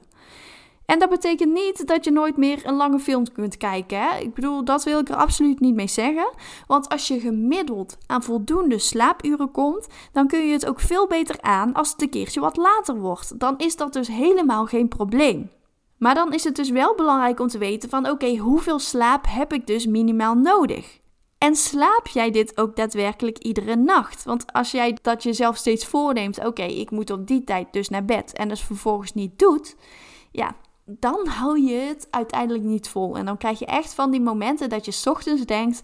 En 0.85 0.99
dat 0.99 1.09
betekent 1.09 1.53
niet 1.53 1.87
dat 1.87 2.03
je 2.03 2.11
nooit 2.11 2.37
meer 2.37 2.65
een 2.65 2.75
lange 2.75 2.99
film 2.99 3.31
kunt 3.31 3.57
kijken. 3.57 3.99
Hè? 3.99 4.17
Ik 4.17 4.33
bedoel, 4.33 4.65
dat 4.65 4.83
wil 4.83 4.99
ik 4.99 5.09
er 5.09 5.15
absoluut 5.15 5.59
niet 5.59 5.75
mee 5.75 5.87
zeggen. 5.87 6.29
Want 6.67 6.89
als 6.89 7.07
je 7.07 7.19
gemiddeld 7.19 7.97
aan 8.07 8.23
voldoende 8.23 8.79
slaapuren 8.79 9.51
komt, 9.51 9.87
dan 10.11 10.27
kun 10.27 10.47
je 10.47 10.53
het 10.53 10.65
ook 10.65 10.79
veel 10.79 11.07
beter 11.07 11.41
aan 11.41 11.73
als 11.73 11.91
het 11.91 12.01
een 12.01 12.09
keertje 12.09 12.39
wat 12.39 12.57
later 12.57 12.99
wordt. 12.99 13.39
Dan 13.39 13.57
is 13.57 13.75
dat 13.75 13.93
dus 13.93 14.07
helemaal 14.07 14.65
geen 14.65 14.87
probleem. 14.87 15.49
Maar 15.97 16.15
dan 16.15 16.33
is 16.33 16.43
het 16.43 16.55
dus 16.55 16.69
wel 16.69 16.95
belangrijk 16.95 17.39
om 17.39 17.47
te 17.47 17.57
weten 17.57 17.89
van 17.89 18.09
oké, 18.09 18.37
hoeveel 18.37 18.79
slaap 18.79 19.25
heb 19.29 19.53
ik 19.53 19.67
dus 19.67 19.85
minimaal 19.85 20.35
nodig? 20.35 20.99
En 21.37 21.55
slaap 21.55 22.07
jij 22.07 22.31
dit 22.31 22.57
ook 22.57 22.75
daadwerkelijk 22.75 23.37
iedere 23.37 23.75
nacht? 23.75 24.23
Want 24.23 24.53
als 24.53 24.71
jij 24.71 24.97
dat 25.01 25.23
jezelf 25.23 25.57
steeds 25.57 25.85
voorneemt, 25.85 26.45
oké, 26.45 26.63
ik 26.63 26.91
moet 26.91 27.09
op 27.09 27.27
die 27.27 27.43
tijd 27.43 27.67
dus 27.73 27.89
naar 27.89 28.05
bed 28.05 28.33
en 28.33 28.47
dus 28.47 28.61
vervolgens 28.61 29.13
niet 29.13 29.39
doet, 29.39 29.75
ja, 30.31 30.55
dan 30.85 31.27
hou 31.27 31.59
je 31.59 31.75
het 31.75 32.07
uiteindelijk 32.09 32.63
niet 32.63 32.89
vol. 32.89 33.17
En 33.17 33.25
dan 33.25 33.37
krijg 33.37 33.59
je 33.59 33.65
echt 33.65 33.93
van 33.93 34.11
die 34.11 34.21
momenten 34.21 34.69
dat 34.69 34.85
je 34.85 35.09
ochtends 35.09 35.45
denkt: 35.45 35.81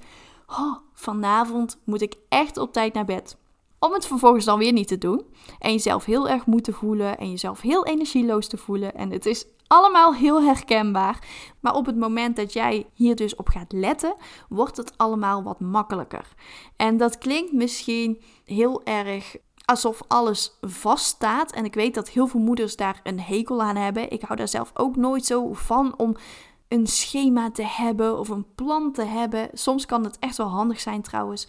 oh, 0.47 0.75
vanavond 0.93 1.79
moet 1.83 2.01
ik 2.01 2.15
echt 2.29 2.57
op 2.57 2.73
tijd 2.73 2.93
naar 2.93 3.05
bed. 3.05 3.37
om 3.79 3.93
het 3.93 4.05
vervolgens 4.05 4.45
dan 4.45 4.59
weer 4.59 4.71
niet 4.71 4.87
te 4.87 4.97
doen. 4.97 5.25
En 5.59 5.71
jezelf 5.71 6.05
heel 6.05 6.29
erg 6.29 6.45
moeten 6.45 6.73
voelen 6.73 7.17
en 7.17 7.29
jezelf 7.29 7.61
heel 7.61 7.85
energieloos 7.85 8.47
te 8.47 8.57
voelen. 8.57 8.95
En 8.95 9.11
het 9.11 9.25
is 9.25 9.45
allemaal 9.67 10.13
heel 10.13 10.41
herkenbaar. 10.41 11.27
Maar 11.59 11.75
op 11.75 11.85
het 11.85 11.97
moment 11.97 12.35
dat 12.35 12.53
jij 12.53 12.85
hier 12.93 13.15
dus 13.15 13.35
op 13.35 13.47
gaat 13.47 13.71
letten, 13.71 14.15
wordt 14.49 14.77
het 14.77 14.97
allemaal 14.97 15.43
wat 15.43 15.59
makkelijker. 15.59 16.27
En 16.75 16.97
dat 16.97 17.17
klinkt 17.17 17.51
misschien 17.51 18.21
heel 18.45 18.83
erg 18.83 19.35
alsof 19.71 20.01
alles 20.07 20.57
vaststaat. 20.61 21.51
En 21.51 21.65
ik 21.65 21.73
weet 21.73 21.93
dat 21.93 22.09
heel 22.09 22.27
veel 22.27 22.39
moeders 22.39 22.75
daar 22.75 22.99
een 23.03 23.19
hekel 23.19 23.61
aan 23.61 23.75
hebben. 23.75 24.11
Ik 24.11 24.21
hou 24.21 24.35
daar 24.35 24.47
zelf 24.47 24.71
ook 24.73 24.95
nooit 24.95 25.25
zo 25.25 25.53
van 25.53 25.93
om 25.97 26.15
een 26.67 26.87
schema 26.87 27.51
te 27.51 27.65
hebben 27.65 28.19
of 28.19 28.29
een 28.29 28.45
plan 28.55 28.91
te 28.91 29.03
hebben. 29.03 29.49
Soms 29.53 29.85
kan 29.85 30.03
het 30.03 30.19
echt 30.19 30.37
wel 30.37 30.47
handig 30.47 30.79
zijn 30.79 31.01
trouwens. 31.01 31.47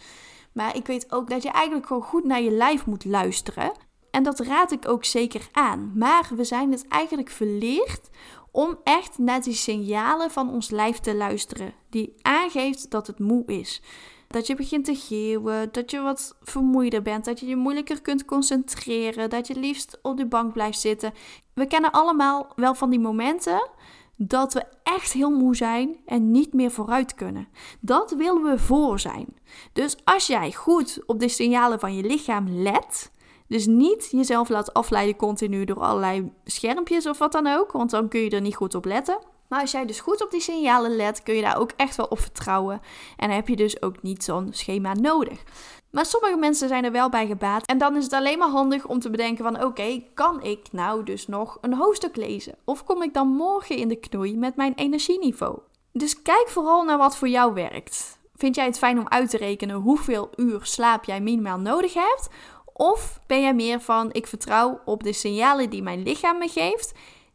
Maar 0.53 0.75
ik 0.75 0.87
weet 0.87 1.11
ook 1.11 1.29
dat 1.29 1.43
je 1.43 1.49
eigenlijk 1.49 1.87
gewoon 1.87 2.03
goed 2.03 2.23
naar 2.23 2.41
je 2.41 2.51
lijf 2.51 2.85
moet 2.85 3.05
luisteren. 3.05 3.71
En 4.11 4.23
dat 4.23 4.39
raad 4.39 4.71
ik 4.71 4.87
ook 4.87 5.05
zeker 5.05 5.47
aan. 5.51 5.91
Maar 5.95 6.29
we 6.35 6.43
zijn 6.43 6.71
het 6.71 6.87
eigenlijk 6.87 7.29
verleerd 7.29 8.09
om 8.51 8.77
echt 8.83 9.17
naar 9.17 9.41
die 9.41 9.53
signalen 9.53 10.31
van 10.31 10.49
ons 10.49 10.69
lijf 10.69 10.99
te 10.99 11.15
luisteren. 11.15 11.73
Die 11.89 12.13
aangeeft 12.21 12.91
dat 12.91 13.07
het 13.07 13.19
moe 13.19 13.43
is. 13.45 13.81
Dat 14.33 14.47
je 14.47 14.55
begint 14.55 14.85
te 14.85 14.95
geeuwen, 14.95 15.69
dat 15.71 15.91
je 15.91 16.01
wat 16.01 16.37
vermoeider 16.41 17.01
bent, 17.01 17.25
dat 17.25 17.39
je 17.39 17.45
je 17.45 17.55
moeilijker 17.55 18.01
kunt 18.01 18.25
concentreren, 18.25 19.29
dat 19.29 19.47
je 19.47 19.55
liefst 19.55 19.99
op 20.01 20.17
de 20.17 20.25
bank 20.25 20.53
blijft 20.53 20.79
zitten. 20.79 21.13
We 21.53 21.65
kennen 21.65 21.91
allemaal 21.91 22.51
wel 22.55 22.75
van 22.75 22.89
die 22.89 22.99
momenten 22.99 23.69
dat 24.15 24.53
we 24.53 24.63
echt 24.83 25.11
heel 25.11 25.29
moe 25.29 25.55
zijn 25.55 25.97
en 26.05 26.31
niet 26.31 26.53
meer 26.53 26.71
vooruit 26.71 27.13
kunnen. 27.13 27.47
Dat 27.79 28.11
willen 28.11 28.43
we 28.43 28.59
voor 28.59 28.99
zijn. 28.99 29.27
Dus 29.73 29.97
als 30.03 30.27
jij 30.27 30.51
goed 30.51 30.99
op 31.05 31.19
de 31.19 31.29
signalen 31.29 31.79
van 31.79 31.95
je 31.95 32.03
lichaam 32.03 32.49
let, 32.49 33.11
dus 33.47 33.65
niet 33.65 34.07
jezelf 34.11 34.49
laat 34.49 34.73
afleiden 34.73 35.15
continu 35.15 35.65
door 35.65 35.79
allerlei 35.79 36.31
schermpjes 36.43 37.07
of 37.07 37.17
wat 37.17 37.31
dan 37.31 37.47
ook, 37.47 37.71
want 37.71 37.89
dan 37.89 38.09
kun 38.09 38.19
je 38.19 38.29
er 38.29 38.41
niet 38.41 38.55
goed 38.55 38.75
op 38.75 38.85
letten. 38.85 39.31
Maar 39.53 39.61
als 39.61 39.71
jij 39.71 39.85
dus 39.85 39.99
goed 39.99 40.23
op 40.23 40.31
die 40.31 40.41
signalen 40.41 40.95
let, 40.95 41.23
kun 41.23 41.35
je 41.35 41.41
daar 41.41 41.59
ook 41.59 41.71
echt 41.75 41.95
wel 41.95 42.05
op 42.05 42.19
vertrouwen. 42.19 42.81
En 43.17 43.29
heb 43.29 43.47
je 43.47 43.55
dus 43.55 43.81
ook 43.81 44.01
niet 44.01 44.23
zo'n 44.23 44.47
schema 44.51 44.93
nodig. 44.93 45.43
Maar 45.91 46.05
sommige 46.05 46.37
mensen 46.37 46.67
zijn 46.67 46.83
er 46.83 46.91
wel 46.91 47.09
bij 47.09 47.27
gebaat. 47.27 47.65
En 47.65 47.77
dan 47.77 47.95
is 47.95 48.03
het 48.03 48.13
alleen 48.13 48.37
maar 48.37 48.49
handig 48.49 48.85
om 48.85 48.99
te 48.99 49.09
bedenken 49.09 49.43
van 49.43 49.63
oké, 49.63 50.03
kan 50.13 50.43
ik 50.43 50.71
nou 50.71 51.03
dus 51.03 51.27
nog 51.27 51.57
een 51.61 51.73
hoofdstuk 51.73 52.15
lezen? 52.15 52.55
Of 52.65 52.83
kom 52.83 53.03
ik 53.03 53.13
dan 53.13 53.27
morgen 53.27 53.75
in 53.75 53.87
de 53.87 53.95
knoei 53.95 54.37
met 54.37 54.55
mijn 54.55 54.73
energieniveau? 54.75 55.59
Dus 55.91 56.21
kijk 56.21 56.47
vooral 56.47 56.83
naar 56.83 56.97
wat 56.97 57.17
voor 57.17 57.27
jou 57.27 57.53
werkt. 57.53 58.19
Vind 58.35 58.55
jij 58.55 58.65
het 58.65 58.77
fijn 58.77 58.99
om 58.99 59.07
uit 59.07 59.29
te 59.29 59.37
rekenen 59.37 59.75
hoeveel 59.75 60.29
uur 60.35 60.59
slaap 60.65 61.03
jij 61.03 61.21
minimaal 61.21 61.59
nodig 61.59 61.93
hebt? 61.93 62.29
Of 62.73 63.19
ben 63.27 63.41
jij 63.41 63.53
meer 63.53 63.79
van 63.79 64.09
ik 64.13 64.27
vertrouw 64.27 64.81
op 64.85 65.03
de 65.03 65.13
signalen 65.13 65.69
die 65.69 65.83
mijn 65.83 66.03
lichaam 66.03 66.37
me 66.37 66.47
geeft 66.47 66.93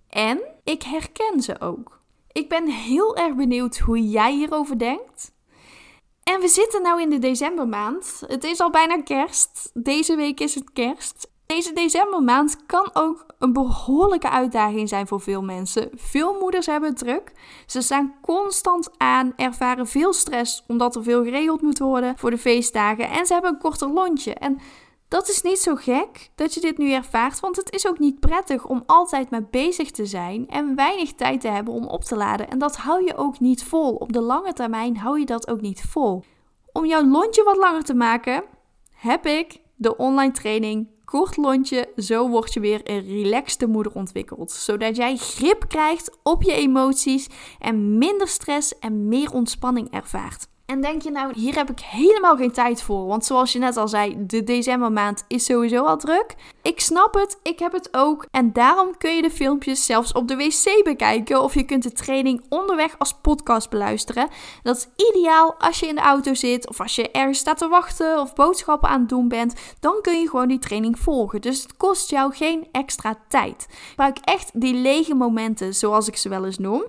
en 0.09 0.41
ik 0.65 0.83
herken 0.83 1.43
ze 1.43 1.61
ook? 1.61 1.98
Ik 2.39 2.49
ben 2.49 2.67
heel 2.69 3.17
erg 3.17 3.35
benieuwd 3.35 3.79
hoe 3.79 4.09
jij 4.09 4.33
hierover 4.33 4.79
denkt. 4.79 5.33
En 6.23 6.41
we 6.41 6.49
zitten 6.49 6.83
nu 6.83 7.03
in 7.03 7.11
de 7.11 7.19
decembermaand. 7.19 8.23
Het 8.27 8.45
is 8.45 8.61
al 8.61 8.71
bijna 8.71 9.03
kerst. 9.03 9.71
Deze 9.75 10.17
week 10.17 10.41
is 10.41 10.55
het 10.55 10.73
kerst. 10.73 11.31
Deze 11.47 11.73
decembermaand 11.73 12.67
kan 12.67 12.91
ook 12.93 13.27
een 13.39 13.53
behoorlijke 13.53 14.31
uitdaging 14.31 14.89
zijn 14.89 15.07
voor 15.07 15.21
veel 15.21 15.43
mensen. 15.43 15.91
Veel 15.95 16.39
moeders 16.41 16.67
hebben 16.67 16.89
het 16.89 16.99
druk. 16.99 17.33
Ze 17.67 17.81
staan 17.81 18.15
constant 18.23 18.91
aan, 18.97 19.33
ervaren 19.37 19.87
veel 19.87 20.13
stress 20.13 20.65
omdat 20.67 20.97
er 20.97 21.03
veel 21.03 21.25
geregeld 21.25 21.63
moet 21.63 21.79
worden 21.79 22.19
voor 22.19 22.31
de 22.31 22.39
feestdagen 22.39 23.11
en 23.11 23.27
ze 23.27 23.33
hebben 23.33 23.53
een 23.53 23.59
korter 23.59 23.89
lontje. 23.89 24.35
En 24.35 24.59
dat 25.09 25.29
is 25.29 25.43
niet 25.43 25.59
zo 25.59 25.75
gek 25.75 26.31
dat 26.35 26.55
je 26.55 26.61
dit 26.61 26.79
nu 26.79 26.93
ervaart, 26.93 27.41
want 27.41 27.57
het 27.57 27.75
is 27.75 27.89
ook 27.89 27.99
niet 27.99 28.21
prettig 28.21 28.67
om 28.67 28.83
altijd 28.87 29.31
maar 29.31 29.45
bezig 29.45 29.91
te 29.91 30.07
zijn 30.07 30.49
en 30.49 30.75
weinig 30.75 31.13
tijd 31.13 31.41
te 31.41 31.49
hebben 31.49 31.75
om 31.75 31.87
op 31.87 32.05
te 32.05 32.17
laden. 32.17 32.49
En 32.49 32.59
dat 32.59 32.77
hou 32.77 33.05
je 33.05 33.17
ook 33.17 33.41
niet 33.41 33.65
vol. 33.65 33.95
Op 33.95 34.13
de 34.13 34.21
lange 34.21 34.53
termijn 34.53 34.97
hou 34.97 35.19
je 35.19 35.27
dat 35.27 35.49
ook 35.49 35.61
niet 35.61 35.83
vol. 35.83 36.25
Om 36.73 36.87
jouw 36.87 37.05
lontje 37.05 37.43
wat 37.43 37.57
langer 37.57 37.83
te 37.83 37.95
maken, 37.95 38.45
heb 38.95 39.27
ik 39.27 39.61
de 39.77 39.97
online 39.97 40.33
training 40.33 40.89
Kort 41.09 41.37
lontje, 41.37 41.93
zo 41.97 42.29
word 42.29 42.53
je 42.53 42.61
weer 42.61 42.81
een 42.85 43.01
relaxte 43.01 43.67
moeder 43.67 43.95
ontwikkeld. 43.95 44.51
Zodat 44.51 44.97
jij 44.97 45.17
grip 45.17 45.69
krijgt 45.69 46.19
op 46.23 46.43
je 46.43 46.53
emoties 46.53 47.29
en 47.59 47.99
minder 47.99 48.29
stress 48.29 48.79
en 48.79 49.09
meer 49.09 49.33
ontspanning 49.33 49.91
ervaart. 49.91 50.49
En 50.73 50.81
denk 50.81 51.03
je 51.03 51.11
nou, 51.11 51.33
hier 51.35 51.55
heb 51.55 51.71
ik 51.71 51.81
helemaal 51.81 52.37
geen 52.37 52.53
tijd 52.53 52.83
voor. 52.83 53.07
Want 53.07 53.25
zoals 53.25 53.53
je 53.53 53.59
net 53.59 53.77
al 53.77 53.89
zei, 53.89 54.15
de 54.27 54.45
decembermaand 54.45 55.25
is 55.29 55.45
sowieso 55.45 55.85
al 55.85 55.97
druk. 55.97 56.35
Ik 56.63 56.81
snap 56.81 57.15
het, 57.15 57.39
ik 57.43 57.59
heb 57.59 57.73
het 57.73 57.89
ook. 57.93 58.27
En 58.31 58.53
daarom 58.53 58.97
kun 58.99 59.17
je 59.17 59.23
de 59.23 59.31
filmpjes 59.31 59.87
zelfs 59.87 60.13
op 60.13 60.29
de 60.29 60.37
wc 60.37 60.85
bekijken. 60.85 61.43
Of 61.43 61.55
je 61.55 61.63
kunt 61.63 61.83
de 61.83 61.93
training 61.93 62.45
onderweg 62.49 62.99
als 62.99 63.13
podcast 63.13 63.71
beluisteren. 63.71 64.29
Dat 64.63 64.77
is 64.77 65.07
ideaal 65.11 65.55
als 65.59 65.81
je 65.81 65.87
in 65.87 65.95
de 65.95 66.01
auto 66.01 66.35
zit. 66.35 66.69
Of 66.69 66.81
als 66.81 66.95
je 66.95 67.11
ergens 67.11 67.39
staat 67.39 67.59
te 67.59 67.69
wachten 67.69 68.21
of 68.21 68.35
boodschappen 68.35 68.89
aan 68.89 69.01
het 69.01 69.09
doen 69.09 69.29
bent. 69.29 69.55
Dan 69.81 69.99
kun 70.03 70.21
je 70.21 70.29
gewoon 70.29 70.49
die 70.49 70.59
training 70.59 70.99
volgen. 70.99 71.41
Dus 71.41 71.63
het 71.63 71.77
kost 71.77 72.11
jou 72.11 72.35
geen 72.35 72.69
extra 72.73 73.15
tijd. 73.29 73.67
Gebruik 73.89 74.19
echt 74.19 74.51
die 74.61 74.75
lege 74.75 75.15
momenten, 75.15 75.75
zoals 75.75 76.09
ik 76.09 76.17
ze 76.17 76.29
wel 76.29 76.45
eens 76.45 76.59
noem. 76.59 76.85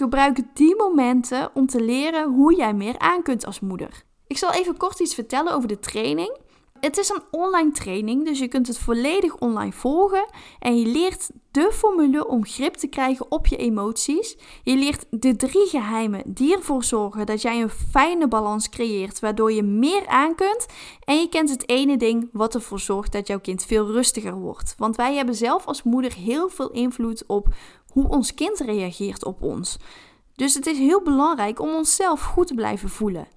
Gebruik 0.00 0.38
die 0.54 0.76
momenten 0.76 1.50
om 1.54 1.66
te 1.66 1.82
leren 1.82 2.32
hoe 2.32 2.56
jij 2.56 2.74
meer 2.74 2.98
aan 2.98 3.22
kunt 3.22 3.46
als 3.46 3.60
moeder. 3.60 4.02
Ik 4.26 4.38
zal 4.38 4.52
even 4.52 4.76
kort 4.76 5.00
iets 5.00 5.14
vertellen 5.14 5.52
over 5.54 5.68
de 5.68 5.78
training. 5.78 6.38
Het 6.80 6.98
is 6.98 7.08
een 7.08 7.22
online 7.30 7.70
training, 7.70 8.24
dus 8.24 8.38
je 8.38 8.48
kunt 8.48 8.66
het 8.66 8.78
volledig 8.78 9.36
online 9.36 9.72
volgen. 9.72 10.24
En 10.58 10.78
je 10.78 10.86
leert 10.86 11.30
de 11.50 11.70
formule 11.72 12.26
om 12.26 12.46
grip 12.46 12.74
te 12.74 12.86
krijgen 12.86 13.30
op 13.30 13.46
je 13.46 13.56
emoties. 13.56 14.36
Je 14.62 14.76
leert 14.76 15.06
de 15.10 15.36
drie 15.36 15.66
geheimen 15.66 16.22
die 16.26 16.56
ervoor 16.56 16.84
zorgen 16.84 17.26
dat 17.26 17.42
jij 17.42 17.62
een 17.62 17.70
fijne 17.90 18.28
balans 18.28 18.68
creëert, 18.68 19.20
waardoor 19.20 19.52
je 19.52 19.62
meer 19.62 20.06
aan 20.06 20.34
kunt. 20.34 20.66
En 21.04 21.16
je 21.16 21.28
kent 21.28 21.50
het 21.50 21.68
ene 21.68 21.96
ding 21.96 22.28
wat 22.32 22.54
ervoor 22.54 22.80
zorgt 22.80 23.12
dat 23.12 23.26
jouw 23.26 23.40
kind 23.40 23.64
veel 23.64 23.86
rustiger 23.86 24.34
wordt. 24.34 24.74
Want 24.78 24.96
wij 24.96 25.14
hebben 25.14 25.34
zelf 25.34 25.66
als 25.66 25.82
moeder 25.82 26.14
heel 26.14 26.48
veel 26.48 26.70
invloed 26.70 27.24
op 27.26 27.48
hoe 27.92 28.08
ons 28.08 28.34
kind 28.34 28.58
reageert 28.58 29.24
op 29.24 29.42
ons. 29.42 29.76
Dus 30.34 30.54
het 30.54 30.66
is 30.66 30.78
heel 30.78 31.02
belangrijk 31.02 31.60
om 31.60 31.74
onszelf 31.74 32.22
goed 32.22 32.46
te 32.46 32.54
blijven 32.54 32.88
voelen. 32.88 33.28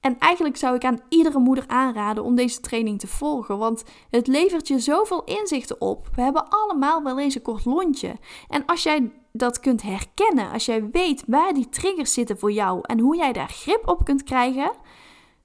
En 0.00 0.18
eigenlijk 0.18 0.56
zou 0.56 0.74
ik 0.74 0.84
aan 0.84 1.00
iedere 1.08 1.38
moeder 1.38 1.64
aanraden 1.66 2.24
om 2.24 2.34
deze 2.34 2.60
training 2.60 2.98
te 2.98 3.06
volgen, 3.06 3.58
want 3.58 3.82
het 4.10 4.26
levert 4.26 4.68
je 4.68 4.78
zoveel 4.78 5.24
inzichten 5.24 5.80
op. 5.80 6.08
We 6.14 6.22
hebben 6.22 6.48
allemaal 6.48 7.02
wel 7.02 7.18
eens 7.18 7.34
een 7.34 7.42
kort 7.42 7.64
lontje. 7.64 8.16
En 8.48 8.64
als 8.66 8.82
jij 8.82 9.12
dat 9.32 9.60
kunt 9.60 9.82
herkennen, 9.82 10.50
als 10.50 10.64
jij 10.64 10.90
weet 10.90 11.24
waar 11.26 11.52
die 11.52 11.68
triggers 11.68 12.12
zitten 12.12 12.38
voor 12.38 12.52
jou 12.52 12.78
en 12.82 12.98
hoe 12.98 13.16
jij 13.16 13.32
daar 13.32 13.48
grip 13.48 13.88
op 13.88 14.04
kunt 14.04 14.22
krijgen, 14.22 14.70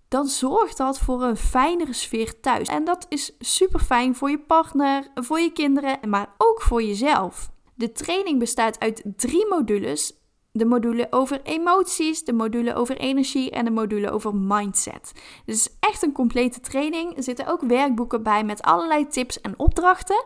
dan 0.07 0.25
zorgt 0.25 0.77
dat 0.77 0.99
voor 0.99 1.23
een 1.23 1.37
fijnere 1.37 1.93
sfeer 1.93 2.39
thuis. 2.39 2.67
En 2.67 2.83
dat 2.83 3.05
is 3.09 3.35
super 3.39 3.79
fijn 3.79 4.15
voor 4.15 4.29
je 4.29 4.39
partner, 4.39 5.07
voor 5.15 5.39
je 5.39 5.51
kinderen, 5.51 6.09
maar 6.09 6.33
ook 6.37 6.61
voor 6.61 6.83
jezelf. 6.83 7.49
De 7.79 7.91
training 7.91 8.39
bestaat 8.39 8.79
uit 8.79 9.03
drie 9.15 9.48
modules. 9.50 10.13
De 10.51 10.65
module 10.65 11.07
over 11.09 11.41
emoties, 11.43 12.24
de 12.24 12.33
module 12.33 12.75
over 12.75 12.98
energie 12.98 13.51
en 13.51 13.65
de 13.65 13.71
module 13.71 14.12
over 14.12 14.36
mindset. 14.36 15.12
Is 15.45 15.69
echt 15.79 16.03
een 16.03 16.12
complete 16.12 16.59
training. 16.59 17.17
Er 17.17 17.24
zitten 17.24 17.48
ook 17.48 17.62
werkboeken 17.62 18.24
bij 18.24 18.43
met 18.43 18.62
allerlei 18.62 19.07
tips 19.07 19.41
en 19.41 19.53
opdrachten. 19.59 20.24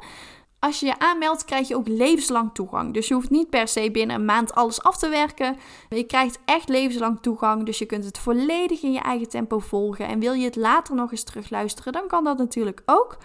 Als 0.60 0.80
je 0.80 0.86
je 0.86 1.00
aanmeldt, 1.00 1.46
krijg 1.46 1.68
je 1.68 1.76
ook 1.76 1.88
levenslang 1.88 2.54
toegang. 2.54 2.94
Dus 2.94 3.08
je 3.08 3.14
hoeft 3.14 3.30
niet 3.30 3.50
per 3.50 3.68
se 3.68 3.92
binnen 3.92 4.16
een 4.16 4.26
maand 4.26 4.54
alles 4.54 4.82
af 4.82 4.98
te 4.98 5.10
werken. 5.10 5.58
Je 5.90 6.04
krijgt 6.04 6.40
echt 6.46 6.70
levenslang 6.70 7.22
toegang. 7.22 7.66
Dus 7.66 7.78
je 7.78 7.86
kunt 7.86 8.06
het 8.06 8.18
volledig 8.18 8.82
in 8.82 8.92
je 8.92 9.00
eigen 9.00 9.30
tempo 9.30 9.60
volgen. 9.60 10.08
En 10.08 10.20
wil 10.20 10.34
je 10.34 10.46
het 10.46 10.56
later 10.56 10.96
nog 10.96 11.12
eens 11.12 11.24
terugluisteren, 11.24 11.94
dan 11.94 12.08
kan 12.08 12.24
dat 12.24 12.38
natuurlijk 12.38 12.82
ook. 12.86 13.18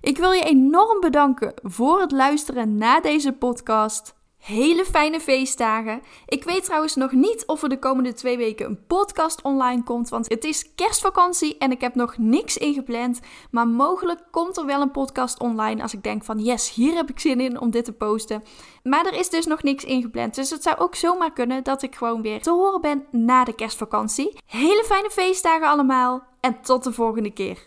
Ik 0.00 0.18
wil 0.18 0.32
je 0.32 0.42
enorm 0.42 1.00
bedanken 1.00 1.54
voor 1.62 2.00
het 2.00 2.12
luisteren 2.12 2.74
naar 2.74 3.02
deze 3.02 3.32
podcast. 3.32 4.15
Hele 4.46 4.84
fijne 4.84 5.20
feestdagen. 5.20 6.02
Ik 6.26 6.44
weet 6.44 6.64
trouwens 6.64 6.94
nog 6.94 7.12
niet 7.12 7.46
of 7.46 7.62
er 7.62 7.68
de 7.68 7.78
komende 7.78 8.12
twee 8.12 8.36
weken 8.36 8.66
een 8.66 8.86
podcast 8.86 9.42
online 9.42 9.82
komt, 9.82 10.08
want 10.08 10.28
het 10.28 10.44
is 10.44 10.74
kerstvakantie 10.74 11.58
en 11.58 11.70
ik 11.70 11.80
heb 11.80 11.94
nog 11.94 12.18
niks 12.18 12.56
ingepland. 12.56 13.20
Maar 13.50 13.68
mogelijk 13.68 14.20
komt 14.30 14.56
er 14.56 14.66
wel 14.66 14.80
een 14.80 14.90
podcast 14.90 15.38
online 15.40 15.82
als 15.82 15.94
ik 15.94 16.02
denk 16.02 16.24
van 16.24 16.38
yes, 16.38 16.74
hier 16.74 16.94
heb 16.94 17.10
ik 17.10 17.20
zin 17.20 17.40
in 17.40 17.60
om 17.60 17.70
dit 17.70 17.84
te 17.84 17.92
posten. 17.92 18.42
Maar 18.82 19.06
er 19.06 19.18
is 19.18 19.28
dus 19.28 19.46
nog 19.46 19.62
niks 19.62 19.84
ingepland, 19.84 20.34
dus 20.34 20.50
het 20.50 20.62
zou 20.62 20.78
ook 20.78 20.94
zomaar 20.94 21.32
kunnen 21.32 21.64
dat 21.64 21.82
ik 21.82 21.94
gewoon 21.94 22.22
weer 22.22 22.42
te 22.42 22.50
horen 22.50 22.80
ben 22.80 23.04
na 23.10 23.44
de 23.44 23.54
kerstvakantie. 23.54 24.38
Hele 24.46 24.84
fijne 24.86 25.10
feestdagen 25.10 25.68
allemaal 25.68 26.22
en 26.40 26.60
tot 26.60 26.84
de 26.84 26.92
volgende 26.92 27.32
keer. 27.32 27.66